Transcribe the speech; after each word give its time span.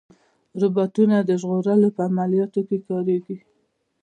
روبوټونه 0.59 1.17
د 1.23 1.29
ژغورنې 1.41 1.89
په 1.95 2.01
عملیاتو 2.09 2.61
کې 2.67 2.77
کارېږي. 2.87 3.37